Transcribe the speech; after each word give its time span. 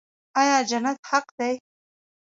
آیا 0.39 0.57
جنت 0.69 0.97
حق 1.09 1.27
دی؟ 1.37 1.53